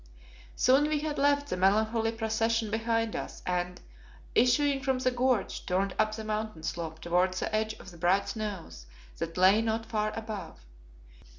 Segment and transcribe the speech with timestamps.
[0.55, 3.79] Soon we had left the melancholy procession behind us and,
[4.33, 8.27] issuing from the gorge, turned up the Mountain slope towards the edge of the bright
[8.27, 8.87] snows
[9.19, 10.65] that lay not far above.